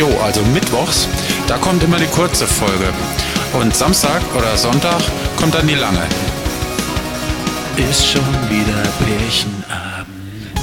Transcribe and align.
Jo, 0.00 0.08
also 0.22 0.40
mittwochs, 0.54 1.06
da 1.46 1.58
kommt 1.58 1.82
immer 1.82 1.98
die 1.98 2.06
kurze 2.06 2.46
Folge. 2.46 2.90
Und 3.52 3.76
Samstag 3.76 4.22
oder 4.34 4.56
Sonntag 4.56 5.02
kommt 5.36 5.52
dann 5.52 5.66
die 5.66 5.74
lange. 5.74 6.00
Ist 7.76 8.06
schon 8.06 8.24
wieder 8.48 8.82
Pärchenabend. 9.04 10.08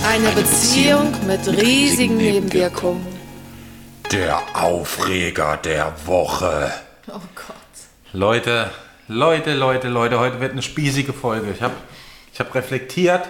Eine 0.04 0.32
Beziehung 0.32 1.14
mit 1.28 1.48
riesigen 1.50 2.18
Nebenwirkungen. 2.18 3.06
Der 4.12 4.42
Aufreger 4.56 5.58
der 5.58 5.94
Woche. 6.06 6.74
Oh 7.08 7.22
Gott. 7.36 7.56
Leute, 8.14 8.72
Leute, 9.08 9.54
Leute, 9.54 9.88
Leute, 9.88 10.18
heute 10.18 10.40
wird 10.40 10.54
eine 10.54 10.64
spießige 10.64 11.14
Folge. 11.14 11.52
Ich 11.52 11.62
habe 11.62 11.76
ich 12.34 12.40
hab 12.40 12.56
reflektiert 12.56 13.30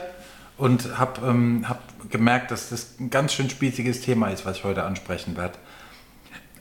und 0.58 0.98
habe 0.98 1.28
ähm, 1.28 1.66
hab 1.68 1.82
gemerkt, 2.10 2.52
dass 2.52 2.70
das 2.70 2.92
ein 2.98 3.10
ganz 3.10 3.34
schön 3.34 3.50
spießiges 3.50 4.00
Thema 4.00 4.30
ist, 4.30 4.46
was 4.46 4.56
ich 4.56 4.64
heute 4.64 4.86
ansprechen 4.86 5.36
werde. 5.36 5.56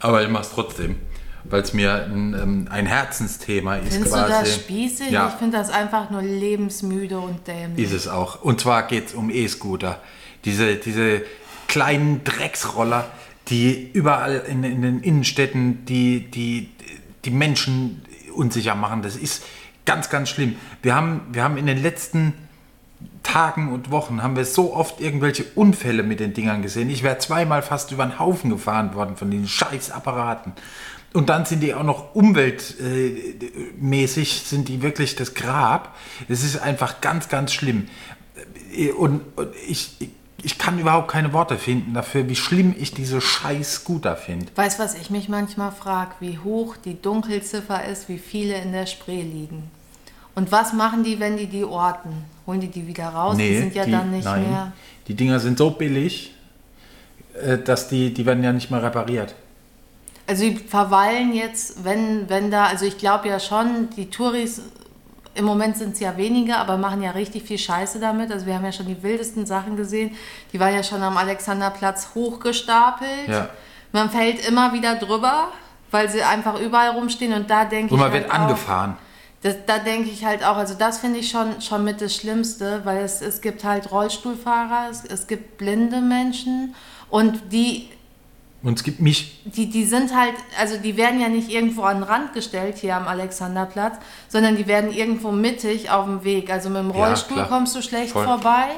Aber 0.01 0.23
ich 0.23 0.29
mache 0.29 0.45
es 0.45 0.51
trotzdem, 0.51 0.97
weil 1.45 1.63
es 1.63 1.73
mir 1.73 2.05
ein, 2.05 2.35
ähm, 2.35 2.69
ein 2.71 2.87
Herzensthema 2.87 3.77
ist 3.77 3.95
Findest 3.95 4.15
quasi. 4.15 4.33
du 4.33 4.39
das 4.39 4.55
spießig? 4.55 5.11
Ja. 5.11 5.29
Ich 5.29 5.35
finde 5.35 5.59
das 5.59 5.71
einfach 5.71 6.11
nur 6.11 6.23
lebensmüde 6.23 7.19
und 7.19 7.47
dämlich. 7.47 7.85
Ist 7.85 7.93
es 7.93 8.09
auch. 8.09 8.43
Und 8.43 8.61
zwar 8.61 8.87
geht 8.87 9.09
es 9.09 9.15
um 9.15 9.31
E-Scooter. 9.31 10.01
Diese, 10.45 10.77
diese 10.77 11.23
kleinen 11.69 12.25
Drecksroller, 12.25 13.07
die 13.49 13.91
überall 13.93 14.45
in, 14.49 14.65
in 14.65 14.83
den 14.83 15.01
Innenstädten 15.01 15.85
die, 15.85 16.31
die, 16.31 16.71
die 17.25 17.31
Menschen 17.31 18.03
unsicher 18.35 18.75
machen. 18.75 19.03
Das 19.03 19.17
ist 19.17 19.45
ganz, 19.85 20.11
ganz 20.11 20.29
schlimm. 20.29 20.57
Wir 20.83 20.95
haben, 20.95 21.23
wir 21.33 21.43
haben 21.43 21.57
in 21.57 21.67
den 21.67 21.81
letzten 21.83 22.35
Tagen 23.23 23.73
und 23.73 23.91
Wochen 23.91 24.23
haben 24.23 24.37
wir 24.37 24.45
so 24.45 24.75
oft 24.75 25.01
irgendwelche 25.01 25.45
Unfälle 25.55 26.03
mit 26.03 26.21
den 26.21 26.33
Dingern 26.33 26.63
gesehen. 26.63 26.89
Ich 26.91 27.03
wäre 27.03 27.19
zweimal 27.19 27.63
fast 27.63 27.93
über 27.93 28.07
den 28.07 28.19
Haufen 28.19 28.51
gefahren 28.51 28.95
worden 28.95 29.17
von 29.17 29.31
den 29.31 29.47
scheiß 29.47 29.91
Apparaten. 29.91 30.53
Und 31.13 31.29
dann 31.29 31.45
sind 31.45 31.61
die 31.61 31.75
auch 31.75 31.83
noch 31.83 32.15
umweltmäßig, 32.15 34.43
sind 34.43 34.69
die 34.69 34.83
wirklich 34.83 35.17
das 35.17 35.35
Grab. 35.35 35.95
Es 36.29 36.45
ist 36.45 36.59
einfach 36.59 37.01
ganz, 37.01 37.29
ganz 37.29 37.53
schlimm. 37.53 37.89
Und, 38.99 39.23
und 39.37 39.49
ich, 39.67 39.97
ich 40.43 40.59
kann 40.59 40.79
überhaupt 40.79 41.09
keine 41.09 41.33
Worte 41.33 41.59
finden 41.59 41.95
dafür, 41.95 42.29
wie 42.29 42.37
schlimm 42.37 42.75
ich 42.79 42.93
diese 42.93 43.21
scheiß 43.21 43.75
Scooter 43.75 44.17
finde. 44.17 44.47
Weißt 44.55 44.79
du, 44.79 44.85
was 44.85 44.95
ich 44.95 45.11
mich 45.11 45.29
manchmal 45.29 45.73
frage? 45.73 46.13
Wie 46.21 46.39
hoch 46.39 46.77
die 46.77 47.01
Dunkelziffer 47.01 47.85
ist, 47.85 48.09
wie 48.09 48.19
viele 48.19 48.61
in 48.61 48.73
der 48.73 48.87
Spree 48.87 49.23
liegen. 49.23 49.71
Und 50.37 50.53
was 50.53 50.73
machen 50.73 51.03
die, 51.03 51.19
wenn 51.19 51.37
die 51.37 51.47
die 51.47 51.65
orten? 51.65 52.25
Holen 52.47 52.61
die 52.61 52.69
die 52.69 52.87
wieder 52.87 53.09
raus? 53.09 53.37
die 53.37 53.57
sind 53.57 53.75
ja 53.75 53.85
die- 53.85 53.91
dann 53.91 54.11
nicht 54.13 54.25
nein. 54.25 54.49
mehr. 54.49 54.73
Die 55.09 55.15
Dinger 55.15 55.41
sind 55.41 55.59
so 55.59 55.71
billig, 55.71 56.33
äh, 57.43 57.59
dass 57.59 57.89
die, 57.89 58.13
die 58.15 58.25
werden 58.25 58.45
ja 58.45 58.53
nicht 58.53 58.71
mehr 58.71 58.83
repariert. 58.83 59.35
Also 60.29 60.43
die 60.45 60.57
verweilen 60.57 61.33
jetzt, 61.35 61.85
wenn, 61.85 62.29
wenn 62.29 62.51
da, 62.51 62.67
also 62.67 62.85
ich 62.85 62.99
glaube 62.99 63.29
ja 63.29 63.41
schon, 63.41 63.89
die 63.97 64.11
Touris, 64.11 64.61
im 65.35 65.45
Moment 65.45 65.77
sind 65.77 65.95
es 65.95 66.01
ja 66.01 66.17
weniger, 66.17 66.59
aber 66.59 66.77
machen 66.79 67.03
ja 67.03 67.11
richtig 67.13 67.45
viel 67.45 67.59
Scheiße 67.59 67.99
damit. 68.01 68.31
Also 68.33 68.47
wir 68.47 68.55
haben 68.55 68.65
ja 68.65 68.73
schon 68.73 68.87
die 68.87 69.03
wildesten 69.03 69.47
Sachen 69.47 69.77
gesehen. 69.77 70.17
Die 70.53 70.59
waren 70.61 70.75
ja 70.75 70.83
schon 70.83 71.03
am 71.03 71.17
Alexanderplatz 71.17 72.09
hochgestapelt. 72.15 73.29
Ja. 73.29 73.49
Man 73.93 74.11
fällt 74.11 74.47
immer 74.49 74.73
wieder 74.73 74.97
drüber, 74.97 75.49
weil 75.91 76.09
sie 76.11 76.23
einfach 76.23 76.59
überall 76.61 76.91
rumstehen 76.91 77.33
und 77.33 77.49
da 77.51 77.65
denke 77.65 77.87
ich 77.87 77.93
Und 77.93 78.01
man 78.01 78.11
halt 78.11 78.23
wird 78.25 78.31
auch, 78.33 78.39
angefahren. 78.39 78.97
Das, 79.43 79.55
da 79.67 79.79
denke 79.79 80.11
ich 80.11 80.25
halt 80.25 80.43
auch, 80.45 80.57
also 80.57 80.75
das 80.75 80.99
finde 80.99 81.19
ich 81.21 81.31
schon, 81.31 81.61
schon 81.61 81.85
mit 81.85 82.01
das 82.01 82.15
Schlimmste, 82.15 82.81
weil 82.85 83.05
es, 83.05 83.21
es 83.23 83.41
gibt 83.41 83.65
halt 83.65 83.91
Rollstuhlfahrer, 83.93 84.89
es, 84.91 85.05
es 85.05 85.27
gibt 85.27 85.59
blinde 85.59 86.01
Menschen 86.01 86.75
und 87.11 87.53
die 87.53 87.89
Und 88.63 88.79
es 88.79 88.83
gibt 88.83 89.01
mich. 89.01 89.43
die, 89.45 89.67
die 89.71 89.85
sind 89.85 90.15
halt, 90.17 90.35
also 90.59 90.77
die 90.79 90.97
werden 90.97 91.21
ja 91.21 91.29
nicht 91.29 91.51
irgendwo 91.51 91.83
an 91.83 91.99
den 91.99 92.03
Rand 92.05 92.33
gestellt 92.33 92.79
hier 92.79 92.97
am 92.97 93.07
Alexanderplatz, 93.07 93.97
sondern 94.29 94.57
die 94.57 94.67
werden 94.67 94.91
irgendwo 94.93 95.31
mittig 95.31 95.91
auf 95.91 96.07
dem 96.07 96.25
Weg. 96.25 96.51
Also 96.51 96.69
mit 96.71 96.79
dem 96.83 96.91
Ja, 96.95 97.07
Rollstuhl 97.07 97.37
klar. 97.37 97.49
kommst 97.49 97.77
du 97.77 97.83
schlecht 97.83 98.13
Voll. 98.13 98.25
vorbei. 98.25 98.69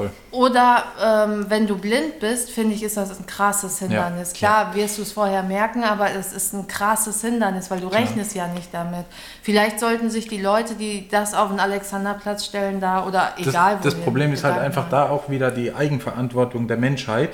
Voll. 0.00 0.10
Oder 0.30 0.84
ähm, 1.02 1.46
wenn 1.48 1.66
du 1.66 1.76
blind 1.76 2.20
bist, 2.20 2.50
finde 2.50 2.74
ich, 2.74 2.82
ist 2.82 2.96
das 2.96 3.18
ein 3.18 3.26
krasses 3.26 3.78
Hindernis. 3.78 4.32
Klar, 4.32 4.74
wirst 4.74 4.98
du 4.98 5.02
es 5.02 5.12
vorher 5.12 5.42
merken, 5.42 5.84
aber 5.84 6.10
es 6.10 6.32
ist 6.32 6.52
ein 6.52 6.66
krasses 6.66 7.20
Hindernis, 7.20 7.70
weil 7.70 7.80
du 7.80 7.88
rechnest 7.88 8.34
ja 8.34 8.46
nicht 8.46 8.72
damit. 8.72 9.06
Vielleicht 9.42 9.80
sollten 9.80 10.10
sich 10.10 10.28
die 10.28 10.40
Leute, 10.40 10.74
die 10.74 11.08
das 11.08 11.34
auf 11.34 11.48
den 11.50 11.60
Alexanderplatz 11.60 12.44
stellen, 12.44 12.80
da 12.80 13.06
oder 13.06 13.32
Das, 13.36 13.46
egal 13.46 13.78
wo 13.80 13.84
das 13.84 13.94
Problem 13.94 14.32
ist 14.32 14.44
halt 14.44 14.58
einfach 14.58 14.88
da 14.88 15.08
auch 15.08 15.28
wieder 15.28 15.50
die 15.50 15.74
Eigenverantwortung 15.74 16.68
der 16.68 16.76
Menschheit, 16.76 17.30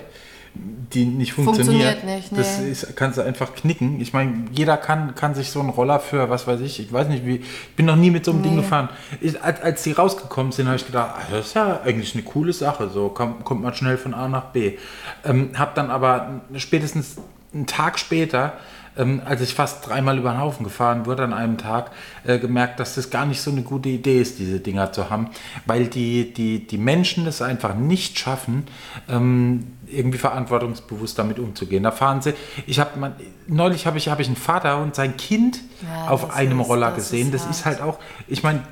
die 0.92 1.04
nicht 1.04 1.32
funktioniert. 1.32 2.00
Funktioniert 2.00 2.04
nicht, 2.04 2.36
Das 2.36 2.60
nee. 2.60 2.70
ist, 2.70 2.96
kannst 2.96 3.18
du 3.18 3.22
einfach 3.22 3.54
knicken. 3.54 4.00
Ich 4.00 4.12
meine, 4.12 4.44
jeder 4.52 4.76
kann, 4.76 5.14
kann 5.14 5.34
sich 5.34 5.50
so 5.50 5.60
einen 5.60 5.70
Roller 5.70 6.00
für, 6.00 6.30
was 6.30 6.46
weiß 6.46 6.60
ich, 6.60 6.80
ich 6.80 6.92
weiß 6.92 7.08
nicht 7.08 7.26
wie, 7.26 7.36
ich 7.36 7.76
bin 7.76 7.86
noch 7.86 7.96
nie 7.96 8.10
mit 8.10 8.24
so 8.24 8.32
einem 8.32 8.42
Ding 8.42 8.56
gefahren. 8.56 8.88
Ich, 9.20 9.42
als, 9.42 9.60
als 9.60 9.82
die 9.82 9.92
rausgekommen 9.92 10.52
sind, 10.52 10.66
habe 10.66 10.76
ich 10.76 10.86
gedacht, 10.86 11.14
ah, 11.16 11.22
das 11.30 11.48
ist 11.48 11.54
ja 11.54 11.80
eigentlich 11.84 12.14
eine 12.14 12.22
coole 12.24 12.52
Sache, 12.52 12.88
so 12.88 13.08
kommt, 13.08 13.44
kommt 13.44 13.62
man 13.62 13.74
schnell 13.74 13.98
von 13.98 14.14
A 14.14 14.28
nach 14.28 14.46
B. 14.46 14.78
Ähm, 15.24 15.50
habe 15.54 15.72
dann 15.74 15.90
aber 15.90 16.40
spätestens 16.56 17.16
einen 17.54 17.66
Tag 17.66 17.98
später 17.98 18.54
ähm, 18.98 19.20
als 19.26 19.42
ich 19.42 19.54
fast 19.54 19.86
dreimal 19.86 20.16
über 20.16 20.30
den 20.32 20.40
Haufen 20.40 20.64
gefahren 20.64 21.04
wurde 21.04 21.22
an 21.22 21.34
einem 21.34 21.58
Tag, 21.58 21.90
äh, 22.24 22.38
gemerkt, 22.38 22.80
dass 22.80 22.94
das 22.94 23.10
gar 23.10 23.26
nicht 23.26 23.42
so 23.42 23.50
eine 23.50 23.60
gute 23.60 23.90
Idee 23.90 24.22
ist, 24.22 24.38
diese 24.38 24.58
Dinger 24.58 24.90
zu 24.90 25.10
haben, 25.10 25.28
weil 25.66 25.86
die, 25.86 26.32
die, 26.32 26.66
die 26.66 26.78
Menschen 26.78 27.26
es 27.26 27.42
einfach 27.42 27.74
nicht 27.74 28.18
schaffen, 28.18 28.66
ähm, 29.06 29.66
irgendwie 29.86 30.16
verantwortungsbewusst 30.16 31.18
damit 31.18 31.38
umzugehen. 31.38 31.82
Da 31.82 31.90
fahren 31.90 32.22
sie, 32.22 32.32
ich 32.66 32.80
habe 32.80 33.12
neulich 33.46 33.86
habe 33.86 33.98
ich, 33.98 34.08
habe 34.08 34.22
ich 34.22 34.28
einen 34.28 34.36
Vater 34.36 34.78
und 34.82 34.94
sein 34.94 35.18
Kind 35.18 35.60
Ja, 35.86 36.08
auf 36.08 36.34
einem 36.34 36.60
ist- 36.60 36.68
Roller 36.68 36.86
das 36.88 36.96
gesehen. 37.10 37.30
ist 37.34 37.44
das 37.44 37.58
ist 37.58 37.66
halt 37.66 37.82
auch, 37.82 37.98
ich 38.28 38.42
meine, 38.42 38.62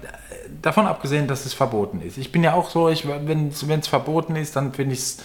davon 0.63 0.87
abgesehen, 0.87 1.27
dass 1.29 1.45
es 1.45 1.53
verboten 1.53 2.01
ist. 2.01 2.17
Ich 2.17 2.33
bin 2.33 2.43
ja 2.43 2.55
auch 2.55 2.71
so, 2.71 2.89
ich, 2.89 3.07
wenn 3.07 3.49
es 3.51 3.89
verboten 3.89 4.37
ist, 4.37 4.57
dann 4.57 4.73
finde 4.73 4.95
ich 4.95 5.01
es, 5.01 5.19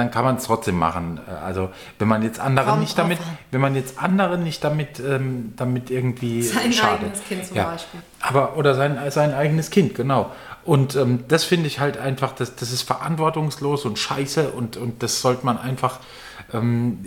dann 0.00 0.10
kann 0.10 0.24
man 0.24 0.36
es 0.36 0.44
trotzdem 0.44 0.78
machen. 0.78 1.20
Äh, 1.28 1.32
Also 1.32 1.70
wenn 1.98 2.08
man 2.08 2.22
jetzt 2.22 2.40
andere 2.40 2.78
nicht 2.78 2.98
damit, 2.98 3.18
wenn 3.50 3.60
man 3.60 3.74
jetzt 3.74 4.02
andere 4.02 4.38
nicht 4.38 4.64
damit, 4.64 4.98
ähm, 5.00 5.52
damit 5.56 5.90
irgendwie 5.90 6.42
Sein 6.42 6.72
schadet. 6.72 7.00
eigenes 7.02 7.24
Kind 7.24 7.46
zum 7.46 7.56
ja. 7.56 7.64
Beispiel. 7.66 8.00
Aber 8.20 8.56
oder 8.56 8.74
sein, 8.74 8.98
sein 9.10 9.32
eigenes 9.32 9.70
Kind, 9.70 9.94
genau. 9.94 10.30
Und 10.64 10.94
ähm, 10.94 11.24
das 11.28 11.44
finde 11.44 11.66
ich 11.66 11.80
halt 11.80 11.98
einfach, 11.98 12.32
das, 12.32 12.54
das 12.54 12.70
ist 12.70 12.82
verantwortungslos 12.82 13.84
und 13.86 13.98
scheiße 13.98 14.50
und, 14.50 14.76
und 14.76 15.02
das 15.02 15.22
sollte 15.22 15.46
man 15.46 15.58
einfach, 15.58 16.00
ähm, 16.52 17.04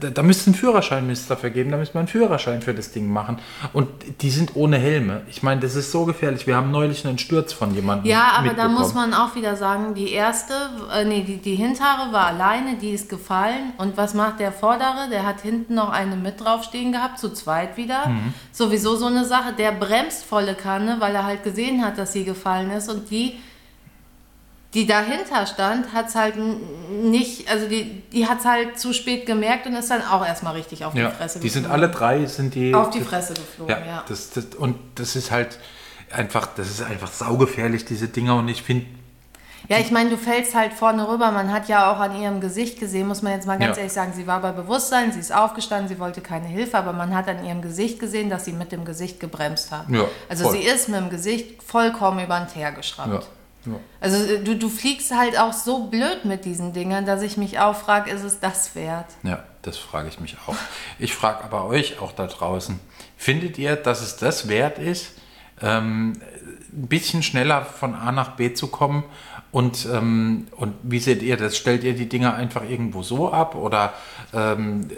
da, 0.00 0.10
da 0.10 0.22
müsste 0.22 0.50
ein 0.50 0.54
Führerschein 0.54 1.12
dafür 1.28 1.50
geben, 1.50 1.70
da 1.70 1.76
müsste 1.76 1.94
man 1.94 2.02
einen 2.02 2.08
Führerschein 2.08 2.62
für 2.62 2.74
das 2.74 2.92
Ding 2.92 3.12
machen. 3.12 3.38
Und 3.72 3.88
die 4.20 4.30
sind 4.30 4.56
ohne 4.56 4.78
Helme. 4.78 5.22
Ich 5.28 5.42
meine, 5.42 5.60
das 5.60 5.76
ist 5.76 5.92
so 5.92 6.04
gefährlich. 6.04 6.46
Wir 6.46 6.56
haben 6.56 6.70
neulich 6.70 7.06
einen 7.06 7.18
Sturz 7.18 7.52
von 7.52 7.74
jemandem. 7.74 8.10
Ja, 8.10 8.32
aber 8.36 8.54
da 8.54 8.68
muss 8.68 8.94
man 8.94 9.14
auch 9.14 9.34
wieder 9.34 9.56
sagen, 9.56 9.94
die 9.94 10.12
erste, 10.12 10.54
äh, 10.92 11.04
nee, 11.04 11.22
die, 11.22 11.36
die 11.38 11.54
hintere 11.54 12.12
war 12.12 12.26
alleine, 12.26 12.76
die 12.76 12.90
ist 12.90 13.08
gefallen. 13.08 13.72
Und 13.78 13.96
was 13.96 14.14
macht 14.14 14.40
der 14.40 14.52
vordere? 14.52 15.08
Der 15.10 15.24
hat 15.24 15.40
hinten 15.40 15.74
noch 15.74 15.90
eine 15.90 16.16
mit 16.16 16.40
draufstehen 16.40 16.92
gehabt, 16.92 17.18
zu 17.18 17.32
zweit 17.32 17.76
wieder. 17.76 18.08
Mhm. 18.08 18.34
Sowieso 18.52 18.96
so 18.96 19.06
eine 19.06 19.24
Sache. 19.24 19.52
Der 19.56 19.72
bremst 19.72 20.24
volle 20.34 20.56
Kanne, 20.56 20.96
weil 20.98 21.14
er 21.14 21.24
halt 21.24 21.44
gesehen 21.44 21.84
hat, 21.84 21.96
dass 21.96 22.12
sie 22.12 22.24
gefallen 22.24 22.70
ist. 22.72 22.88
Und 22.88 23.08
die, 23.08 23.38
die 24.74 24.84
dahinter 24.84 25.46
stand, 25.46 25.92
hat 25.92 26.08
es 26.08 26.16
halt 26.16 26.34
nicht, 26.90 27.48
also 27.48 27.68
die, 27.68 28.02
die 28.12 28.26
hat 28.26 28.40
es 28.40 28.44
halt 28.44 28.76
zu 28.76 28.92
spät 28.92 29.26
gemerkt 29.26 29.66
und 29.66 29.74
ist 29.74 29.90
dann 29.92 30.02
auch 30.02 30.26
erstmal 30.26 30.54
richtig 30.54 30.84
auf 30.84 30.92
Ja, 30.96 31.10
die 31.10 31.16
Fresse 31.16 31.38
die 31.38 31.48
sind 31.48 31.62
geflogen. 31.62 31.82
alle 31.84 31.92
drei, 31.92 32.26
sind 32.26 32.56
die. 32.56 32.74
auf 32.74 32.90
die 32.90 33.00
Fresse 33.00 33.34
geflogen, 33.34 33.70
Ja, 33.78 33.86
ja. 33.86 34.04
Das, 34.08 34.30
das, 34.30 34.46
und 34.58 34.76
das 34.96 35.14
ist 35.14 35.30
halt 35.30 35.60
einfach, 36.10 36.48
das 36.56 36.68
ist 36.68 36.82
einfach 36.82 37.12
saugefährlich, 37.12 37.84
diese 37.84 38.08
Dinger. 38.08 38.34
Und 38.34 38.48
ich 38.48 38.64
finde, 38.64 38.86
Ja, 39.68 39.78
ich 39.78 39.90
meine, 39.90 40.10
du 40.10 40.18
fällst 40.18 40.54
halt 40.54 40.72
vorne 40.74 41.08
rüber. 41.08 41.30
Man 41.30 41.52
hat 41.52 41.68
ja 41.68 41.90
auch 41.90 41.98
an 41.98 42.20
ihrem 42.20 42.40
Gesicht 42.40 42.78
gesehen, 42.78 43.08
muss 43.08 43.22
man 43.22 43.32
jetzt 43.32 43.46
mal 43.46 43.58
ganz 43.58 43.76
Ja. 43.76 43.78
ehrlich 43.78 43.92
sagen, 43.92 44.12
sie 44.14 44.26
war 44.26 44.40
bei 44.40 44.52
Bewusstsein, 44.52 45.10
sie 45.12 45.20
ist 45.20 45.34
aufgestanden, 45.34 45.88
sie 45.88 45.98
wollte 45.98 46.20
keine 46.20 46.46
Hilfe, 46.46 46.76
aber 46.76 46.92
man 46.92 47.14
hat 47.14 47.28
an 47.28 47.44
ihrem 47.44 47.62
Gesicht 47.62 47.98
gesehen, 47.98 48.28
dass 48.28 48.44
sie 48.44 48.52
mit 48.52 48.72
dem 48.72 48.84
Gesicht 48.84 49.20
gebremst 49.20 49.70
hat. 49.72 49.88
Ja, 49.88 50.04
also 50.28 50.44
voll. 50.44 50.56
sie 50.58 50.64
ist 50.64 50.88
mit 50.88 51.00
dem 51.00 51.08
Gesicht 51.10 51.62
vollkommen 51.62 52.22
über 52.24 52.38
den 52.40 52.48
Teer 52.48 52.72
geschraubt. 52.72 53.26
ja, 53.66 53.72
ja. 53.72 53.78
Also 54.00 54.16
äh, 54.34 54.40
du, 54.44 54.56
du 54.56 54.68
fliegst 54.68 55.16
halt 55.16 55.38
auch 55.38 55.54
so 55.54 55.86
blöd 55.86 56.24
mit 56.26 56.44
diesen 56.44 56.74
Dingern, 56.74 57.06
dass 57.06 57.22
ich 57.22 57.38
mich 57.38 57.58
auch 57.58 57.74
frage, 57.76 58.10
ist 58.10 58.22
es 58.22 58.40
das 58.40 58.74
wert? 58.74 59.06
Ja, 59.22 59.42
das 59.62 59.78
frage 59.78 60.08
ich 60.08 60.20
mich 60.20 60.36
auch. 60.46 60.54
Ich 60.98 61.14
frage 61.14 61.42
aber 61.42 61.64
euch 61.64 61.98
auch 62.00 62.12
da 62.12 62.26
draußen, 62.26 62.78
findet 63.16 63.56
ihr, 63.56 63.76
dass 63.76 64.02
es 64.02 64.16
das 64.16 64.48
wert 64.48 64.78
ist, 64.78 65.12
ähm, 65.62 66.12
ein 66.72 66.88
bisschen 66.88 67.22
schneller 67.22 67.64
von 67.64 67.94
A 67.94 68.12
nach 68.12 68.32
B 68.36 68.52
zu 68.52 68.66
kommen? 68.66 69.04
Und, 69.54 69.86
ähm, 69.86 70.48
und 70.56 70.74
wie 70.82 70.98
seht 70.98 71.22
ihr 71.22 71.36
das? 71.36 71.56
Stellt 71.56 71.84
ihr 71.84 71.94
die 71.94 72.08
Dinger 72.08 72.34
einfach 72.34 72.68
irgendwo 72.68 73.04
so 73.04 73.30
ab 73.30 73.54
oder, 73.54 73.92
ähm, 74.32 74.88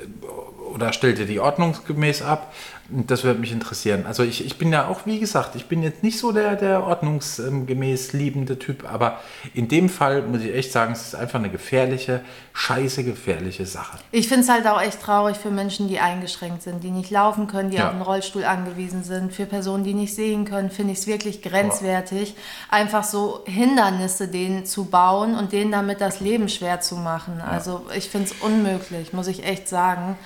oder 0.73 0.94
stellt 0.94 1.19
ihr 1.19 1.26
die 1.26 1.41
ordnungsgemäß 1.41 2.23
ab? 2.23 2.55
Das 2.88 3.25
würde 3.25 3.41
mich 3.41 3.50
interessieren. 3.50 4.06
Also 4.06 4.23
ich, 4.23 4.44
ich 4.47 4.59
bin 4.59 4.73
ja 4.73 4.87
auch, 4.87 5.06
wie 5.06 5.19
gesagt, 5.19 5.56
ich 5.56 5.67
bin 5.67 5.83
jetzt 5.83 6.03
nicht 6.05 6.19
so 6.21 6.31
der, 6.31 6.55
der 6.55 6.85
ordnungsgemäß 6.85 8.12
liebende 8.12 8.59
Typ, 8.59 8.91
aber 8.91 9.21
in 9.55 9.67
dem 9.69 9.88
Fall 9.88 10.23
muss 10.23 10.41
ich 10.43 10.55
echt 10.55 10.71
sagen, 10.73 10.93
es 10.93 11.03
ist 11.09 11.15
einfach 11.17 11.38
eine 11.41 11.50
gefährliche, 11.50 12.21
scheiße 12.53 13.03
gefährliche 13.03 13.67
Sache. 13.67 13.99
Ich 14.12 14.29
finde 14.29 14.43
es 14.44 14.49
halt 14.49 14.67
auch 14.69 14.81
echt 14.81 15.00
traurig 15.03 15.37
für 15.37 15.50
Menschen, 15.50 15.88
die 15.88 15.99
eingeschränkt 15.99 16.62
sind, 16.62 16.85
die 16.85 16.91
nicht 16.91 17.11
laufen 17.11 17.49
können, 17.49 17.71
die 17.71 17.77
Ja. 17.79 17.88
auf 17.88 17.93
einen 17.94 18.03
Rollstuhl 18.03 18.44
angewiesen 18.44 19.03
sind. 19.03 19.33
Für 19.33 19.47
Personen, 19.47 19.83
die 19.83 19.94
nicht 19.94 20.15
sehen 20.15 20.44
können, 20.44 20.71
finde 20.71 20.93
ich 20.93 21.00
es 21.00 21.06
wirklich 21.09 21.43
grenzwertig, 21.43 22.35
einfach 22.71 23.03
so 23.05 23.41
Hindernisse 23.47 24.29
denen 24.29 24.65
zu 24.65 24.85
bauen 24.85 25.35
und 25.37 25.53
denen 25.53 25.73
damit 25.73 26.00
das 26.00 26.21
Leben 26.21 26.49
schwer 26.49 26.81
zu 26.81 26.97
machen. 26.97 27.41
Also 27.41 27.83
ich 27.97 28.09
finde 28.09 28.29
es 28.29 28.33
unmöglich, 28.41 29.12
muss 29.12 29.27
ich 29.27 29.44
echt 29.44 29.69
sagen. 29.69 30.17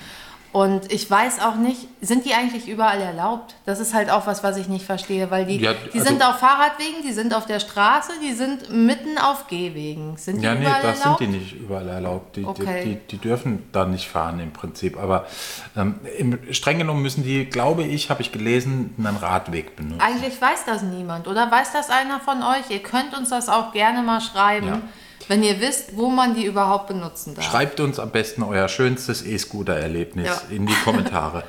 Und 0.53 0.91
ich 0.91 1.09
weiß 1.09 1.39
auch 1.41 1.55
nicht, 1.55 1.87
sind 2.01 2.25
die 2.25 2.33
eigentlich 2.33 2.67
überall 2.67 2.99
erlaubt? 2.99 3.55
Das 3.65 3.79
ist 3.79 3.93
halt 3.93 4.09
auch 4.09 4.27
was, 4.27 4.43
was 4.43 4.57
ich 4.57 4.67
nicht 4.67 4.85
verstehe, 4.85 5.31
weil 5.31 5.45
die, 5.45 5.55
Ja, 5.57 5.73
die 5.73 5.97
also- 5.97 6.09
sind 6.09 6.21
auf 6.25 6.39
Fahrradwegen, 6.39 7.03
die 7.03 7.13
sind 7.13 7.33
auf 7.33 7.45
der 7.45 7.61
Straße, 7.61 8.11
die 8.21 8.33
sind 8.33 8.69
mitten 8.69 9.17
auf 9.17 9.47
Gehwegen. 9.47 10.17
Sind 10.17 10.41
die 10.41 10.45
Ja, 10.45 10.53
nee, 10.53 10.61
überall 10.65 10.81
das 10.81 10.99
erlaubt? 10.99 11.19
sind 11.19 11.31
die 11.31 11.37
nicht 11.37 11.53
überall 11.53 11.87
erlaubt. 11.87 12.35
Die, 12.35 12.43
Okay. 12.43 12.83
die, 12.83 12.89
die, 12.95 12.99
die 13.11 13.17
dürfen 13.19 13.63
da 13.71 13.85
nicht 13.85 14.09
fahren 14.09 14.41
im 14.41 14.51
Prinzip. 14.51 14.97
Aber 15.01 15.25
ähm, 15.77 15.95
im, 16.17 16.37
streng 16.53 16.79
genommen 16.79 17.01
müssen 17.01 17.23
die, 17.23 17.45
glaube 17.45 17.83
ich, 17.83 18.09
habe 18.09 18.21
ich 18.21 18.33
gelesen, 18.33 18.93
einen 18.97 19.15
Radweg 19.15 19.77
benutzen. 19.77 20.01
Eigentlich 20.01 20.41
weiß 20.41 20.65
das 20.65 20.81
niemand, 20.81 21.29
oder 21.29 21.49
weiß 21.49 21.71
das 21.71 21.89
einer 21.89 22.19
von 22.19 22.43
euch? 22.43 22.69
Ihr 22.69 22.79
könnt 22.83 23.17
uns 23.17 23.29
das 23.29 23.47
auch 23.47 23.71
gerne 23.71 24.01
mal 24.01 24.19
schreiben, 24.19 24.67
Ja. 24.67 24.81
Wenn 25.27 25.43
ihr 25.43 25.59
wisst, 25.61 25.95
wo 25.97 26.09
man 26.09 26.35
die 26.35 26.45
überhaupt 26.45 26.87
benutzen 26.87 27.35
darf. 27.35 27.45
Schreibt 27.45 27.79
uns 27.79 27.99
am 27.99 28.11
besten 28.11 28.43
euer 28.43 28.67
schönstes 28.67 29.25
E-Scooter-Erlebnis 29.25 30.27
Ja. 30.27 30.41
in 30.55 30.65
die 30.65 30.73
Kommentare. 30.83 31.43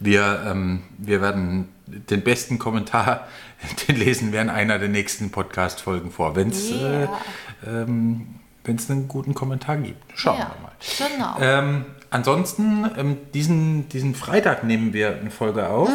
wir, 0.00 0.44
ähm, 0.46 0.82
wir 0.96 1.20
werden 1.20 1.68
den 1.86 2.22
besten 2.22 2.58
Kommentar, 2.58 3.26
den 3.88 3.96
lesen 3.96 4.32
wir 4.32 4.40
in 4.40 4.48
einer 4.50 4.78
der 4.78 4.88
nächsten 4.88 5.30
Podcast-Folgen 5.30 6.10
vor, 6.12 6.36
wenn 6.36 6.50
es 6.50 6.70
Yeah. 6.70 7.02
äh, 7.04 7.08
ähm, 7.66 8.34
wenn's 8.68 8.88
einen 8.90 9.08
guten 9.08 9.34
Kommentar 9.34 9.76
gibt. 9.78 10.02
Schauen 10.14 10.38
Ja, 10.38 10.50
wir 10.50 11.16
mal. 11.18 11.34
genau. 11.36 11.36
Ähm, 11.40 11.84
ansonsten, 12.10 12.88
ähm, 12.96 13.16
diesen, 13.34 13.88
diesen 13.88 14.14
Freitag 14.14 14.62
nehmen 14.64 14.92
wir 14.92 15.16
eine 15.20 15.30
Folge 15.30 15.66
auf. 15.68 15.88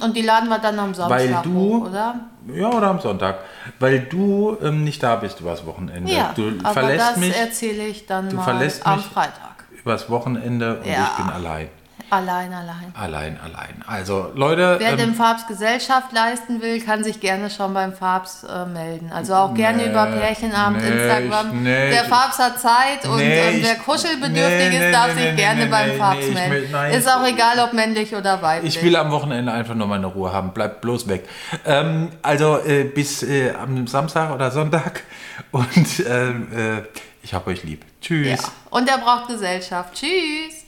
Und 0.00 0.16
die 0.16 0.22
laden 0.22 0.48
wir 0.48 0.58
dann 0.58 0.78
am 0.78 0.94
Samstag 0.94 1.10
Weil 1.18 1.36
du- 1.42 1.52
hoch, 1.54 1.86
oder? 1.90 2.20
Ja, 2.54 2.70
oder 2.70 2.88
am 2.88 3.00
Sonntag. 3.00 3.36
Weil 3.78 4.00
du 4.00 4.56
ähm, 4.62 4.84
nicht 4.84 5.02
da 5.02 5.16
bist 5.16 5.40
übers 5.40 5.64
Wochenende. 5.66 6.10
Ja, 6.12 6.32
du 6.34 6.52
aber 6.62 6.72
verlässt 6.72 7.10
das 7.10 7.16
mich 7.18 7.36
erzähle 7.36 7.86
ich 7.86 8.06
dann 8.06 8.30
du 8.30 8.36
mal 8.36 8.42
verlässt 8.42 8.86
am 8.86 8.96
mich- 8.96 9.06
Freitag. 9.06 9.64
übers 9.84 10.08
Wochenende 10.10 10.78
und 10.80 10.86
Ja. 10.86 11.10
ich 11.16 11.24
bin 11.24 11.32
allein. 11.32 11.68
Allein, 12.12 12.52
allein. 12.52 12.92
Allein, 12.94 13.40
allein. 13.42 13.82
Also, 13.86 14.32
Leute. 14.34 14.76
Wer 14.78 14.90
ähm, 14.90 14.96
dem 14.98 15.14
Farbs 15.14 15.46
Gesellschaft 15.46 16.12
leisten 16.12 16.60
will, 16.60 16.78
kann 16.84 17.02
sich 17.02 17.20
gerne 17.20 17.48
schon 17.48 17.72
beim 17.72 17.94
Farbs 17.94 18.44
äh, 18.44 18.66
melden. 18.66 19.10
Also 19.10 19.34
auch 19.34 19.54
gerne 19.54 19.78
Nee, 19.78 19.88
über 19.88 20.04
Pärchenabend, 20.04 20.82
nee, 20.82 20.90
Instagram. 20.90 21.62
nee, 21.62 21.90
der 21.90 22.04
Farbs 22.04 22.38
hat 22.38 22.60
Zeit 22.60 23.06
und 23.06 23.18
ähm, 23.18 23.60
wer 23.62 23.76
kuschelbedürftig 23.76 24.74
ist, 24.78 24.92
darf 24.92 25.14
sich 25.18 25.36
gerne 25.36 25.64
beim 25.68 25.92
Farbs 25.96 26.26
melden. 26.34 26.70
nein. 26.70 26.92
ist 26.92 27.08
auch 27.08 27.26
egal, 27.26 27.58
ob 27.60 27.72
männlich 27.72 28.14
oder 28.14 28.42
weiblich. 28.42 28.76
Ich 28.76 28.82
will 28.84 28.94
am 28.96 29.10
Wochenende 29.10 29.50
einfach 29.50 29.74
nur 29.74 29.86
meine 29.86 30.08
Ruhe 30.08 30.34
haben. 30.34 30.52
Bleibt 30.52 30.82
bloß 30.82 31.08
weg. 31.08 31.26
Ähm, 31.64 32.10
also 32.20 32.58
äh, 32.58 32.84
bis 32.84 33.22
äh, 33.22 33.52
am 33.54 33.86
Samstag 33.86 34.34
oder 34.34 34.50
Sonntag. 34.50 35.02
Und 35.50 36.00
äh, 36.00 36.28
äh, 36.28 36.82
ich 37.22 37.32
hab 37.32 37.46
euch 37.46 37.62
lieb. 37.62 37.86
Tschüss. 38.02 38.42
ja. 38.42 38.48
Und 38.68 38.86
er 38.88 38.98
braucht 38.98 39.28
Gesellschaft. 39.28 39.94
Tschüss. 39.94 40.61